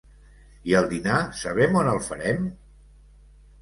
[0.71, 2.53] I el dinar sabem on el farem?